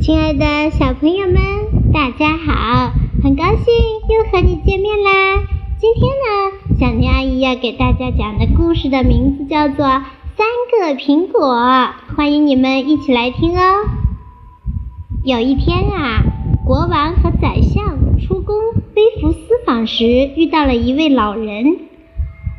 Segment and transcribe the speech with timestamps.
[0.00, 1.36] 亲爱的小朋友们，
[1.92, 2.92] 大家好！
[3.22, 3.74] 很高兴
[4.08, 5.42] 又和你见面啦。
[5.80, 9.86] 今天呢，小牛阿姨要给大家讲的故事的名字叫做
[10.36, 11.52] 《三个苹果》，
[12.16, 13.62] 欢迎你们一起来听哦。
[15.24, 16.22] 有一天啊，
[16.64, 18.56] 国王和宰相出宫
[18.94, 20.06] 微服私访时，
[20.36, 21.76] 遇到了一位老人。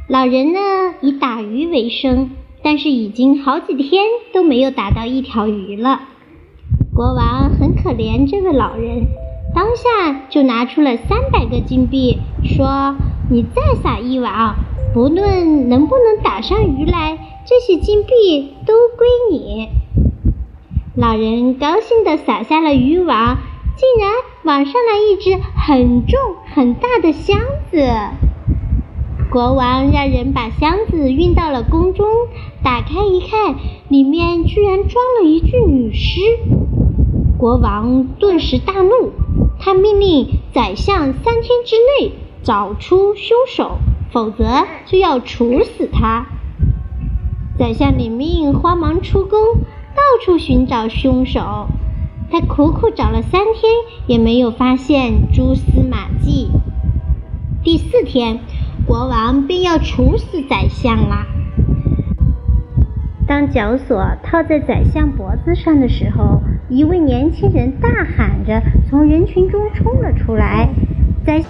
[0.10, 0.60] 老人呢，
[1.02, 2.32] 以打鱼为生，
[2.62, 4.04] 但是已经好几天
[4.34, 6.02] 都没有打到一条鱼了。
[7.00, 9.08] 国王很可怜这位老人，
[9.56, 12.98] 当下就拿出了三百个金币，说
[13.32, 14.56] ：“你再撒一网，
[14.94, 19.70] 不论能不能打上鱼来，这些金币都归你。”
[20.94, 23.38] 老人高兴地撒下了渔网，
[23.78, 24.12] 竟然
[24.44, 26.20] 网上来一只很重
[26.54, 27.40] 很大的箱
[27.72, 27.82] 子。
[29.32, 32.06] 国王让人把箱子运到了宫中，
[32.62, 33.56] 打开一看，
[33.88, 36.20] 里面居然装了一具女尸。
[37.40, 39.14] 国王顿时大怒，
[39.60, 42.12] 他命令宰相三天之内
[42.44, 43.78] 找出凶手，
[44.12, 46.26] 否则就要处死他。
[47.58, 49.40] 宰相领命，慌忙出宫，
[49.96, 51.68] 到处寻找凶手。
[52.30, 53.72] 他苦苦找了三天，
[54.06, 56.50] 也没有发现蛛丝马迹。
[57.64, 58.42] 第四天，
[58.86, 61.26] 国王便要处死宰相啦。
[63.26, 70.70] 当绞索套在宰相脖子上的时候，一位年轻人大喊着从人群中冲了出来
[71.26, 71.44] ：“宰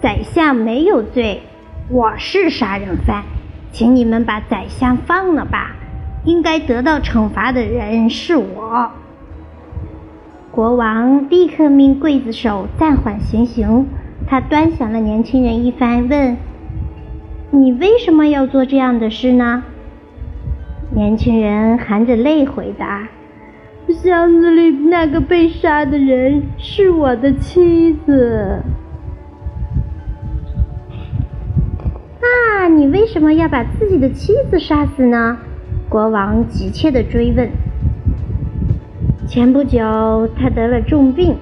[0.00, 1.42] 宰相没有罪，
[1.90, 3.24] 我是杀人犯，
[3.70, 5.76] 请你们把宰相放了吧！
[6.24, 8.90] 应该得到惩罚的人是我。”
[10.50, 13.86] 国王立刻命刽子手暂缓行刑。
[14.26, 16.36] 他端详了年轻人一番，问
[17.52, 19.64] ：“你为什么要做这样的事呢？”
[20.90, 23.08] 年轻人含着泪回答
[23.94, 28.62] ：“箱子里那个被杀的人是我的妻子。”
[32.20, 35.38] 那你为什么要把自己的妻子杀死呢？
[35.88, 37.48] 国王急切地追问。
[39.26, 41.36] 前不久，他得了重病，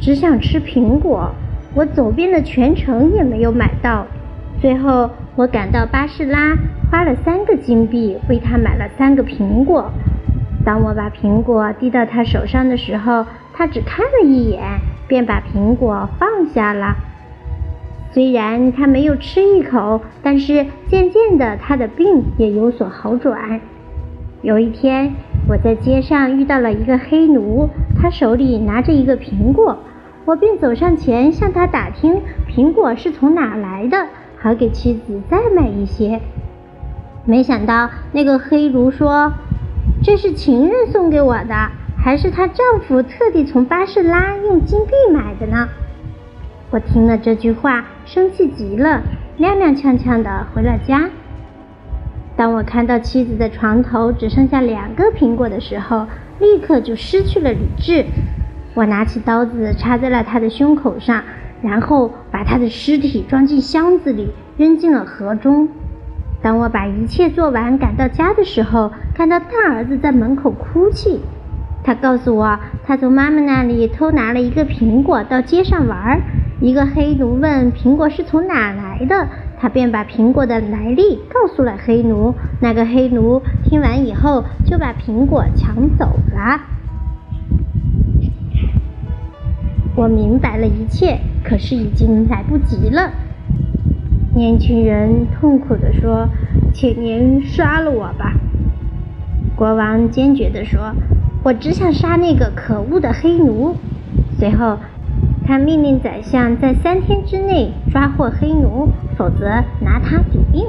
[0.00, 1.30] 只想吃苹果。
[1.74, 4.06] 我走遍了全城也没有买到，
[4.60, 6.56] 最后我赶到巴士拉。
[6.90, 9.90] 花了三个金币为他买了三个苹果。
[10.64, 14.60] 当我把苹果递到他手上的时候，他只看了一眼，
[15.08, 16.96] 便把苹果放下了。
[18.12, 23.60] 虽然他没有吃一口，但是渐渐的他的病也有所好转。
[24.42, 25.12] 有一天，
[25.48, 27.68] 我在街上遇到了一个黑奴，
[28.00, 29.78] 他手里拿着一个苹果，
[30.24, 34.08] 我便走上前向他打听苹果是从哪来的，
[34.38, 36.20] 好给妻子再买一些。
[37.24, 39.32] 没想到那个黑奴说
[40.04, 41.54] ：“这是情人送给我的，
[41.96, 45.68] 还是她丈夫特地从巴士拉用金币买的呢？”
[46.70, 49.02] 我听了这句话，生气极了，
[49.38, 51.08] 踉踉跄跄的回了家。
[52.34, 56.06] 当我看到妻子的床头只剩下两个苹果的时候，
[56.40, 58.04] 立刻就失去了理智。
[58.74, 61.22] 我拿起刀子插在了她的胸口上，
[61.62, 65.68] 然后把她的尸体装进箱子里，扔进了河中。
[66.42, 71.20] 当我把一切做完，赶到家的时候，看到大儿子在门口哭泣。
[71.84, 76.20] 他告诉我，他从妈妈那里偷拿了一个苹果到街上玩。
[76.60, 82.34] 一个黑奴问苹果是从哪来的，他便把苹果的来历告诉了黑奴。
[82.60, 86.60] 那个黑奴听完以后，就把苹果抢走了。
[89.94, 93.10] 我明白了一切，可是已经来不及了。
[94.34, 96.26] 年轻人痛苦地说
[96.72, 98.32] ：“请您杀了我吧！”
[99.54, 100.94] 国王坚决地说
[101.44, 103.76] ：“我只想杀那个可恶的黑奴。”
[104.38, 104.78] 随后，
[105.46, 108.88] 他命令宰相在三天之内抓获黑奴，
[109.18, 109.44] 否则
[109.80, 110.66] 拿他抵命。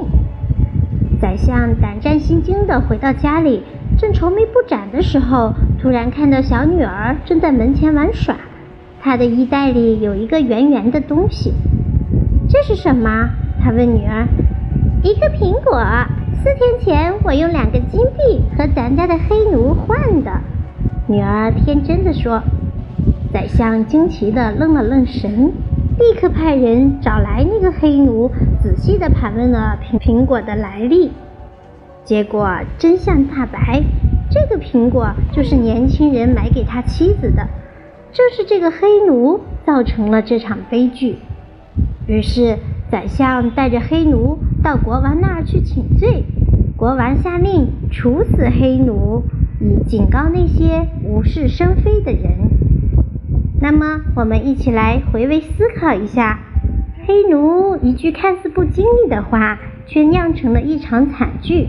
[1.18, 3.62] 宰相胆战心惊地回到家里，
[3.96, 8.36] 正愁眉不展的时候，突然看到小女儿正在门前玩耍，
[9.00, 11.54] 她的衣袋里有一个圆圆的东西，
[12.46, 13.30] 这是什么？
[13.64, 14.28] 他问女儿
[15.02, 15.82] ：“一个苹果，
[16.42, 20.30] 四天前我用两个金币和咱家的黑奴换的。”
[21.08, 22.42] 女儿天真的说。
[23.32, 25.50] 宰相惊奇的愣了愣神，
[25.98, 28.30] 立刻派人找来那个黑奴，
[28.62, 31.10] 仔细的盘问了苹 苹果的来历。
[32.04, 33.82] 结果真相大白，
[34.30, 37.48] 这个苹果就是年轻人买给他妻子的，
[38.12, 41.16] 正是这个黑奴造成了这场悲剧。
[42.06, 42.58] 于是。
[42.94, 46.22] 宰相带着黑奴到国王那儿去请罪，
[46.76, 49.24] 国王下令处死黑奴，
[49.58, 52.30] 以警告那些无事生非的人。
[53.60, 56.38] 那么，我们一起来回味思考一下，
[57.04, 61.66] 黑奴一句看似不经意的话，却酿成了一场惨剧。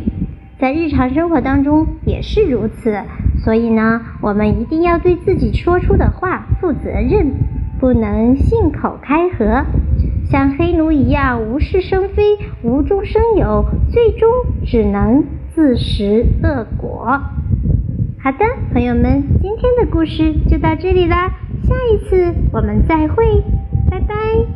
[0.59, 2.99] 在日常生活当中也是如此，
[3.43, 7.31] 所以呢，我们一定要对自己说出的话负责任，
[7.79, 9.65] 不能信口开河。
[10.35, 12.21] 像黑奴一样无事生非、
[12.61, 14.29] 无中生有，最终
[14.65, 15.23] 只能
[15.53, 17.05] 自食恶果。
[18.21, 18.39] 好的，
[18.73, 21.29] 朋友们，今天的故事就到这里啦，
[21.63, 23.23] 下一次我们再会，
[23.89, 24.54] 拜拜。